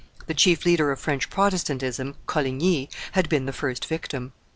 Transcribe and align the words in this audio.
The 0.25 0.33
chief 0.33 0.65
leader 0.65 0.91
of 0.91 0.99
French 0.99 1.29
Protestantism, 1.29 2.15
Coligny, 2.25 2.89
had 3.11 3.29
been 3.29 3.45
the 3.45 3.53
first 3.53 3.85
victim. 3.85 4.33